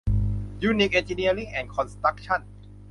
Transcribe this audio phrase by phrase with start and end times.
[0.63, 2.41] ยูนิค เอ็นจิเนียริ่ง แอนด์ คอนสตรัคชั่น